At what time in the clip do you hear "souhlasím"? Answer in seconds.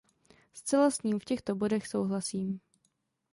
1.87-2.59